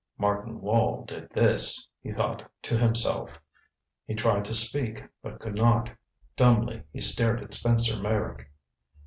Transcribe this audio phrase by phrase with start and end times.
[0.17, 3.39] "Martin Wall did this," he thought to himself.
[4.07, 5.91] He tried to speak, but could not.
[6.35, 8.49] Dumbly he stared at Spencer Meyrick.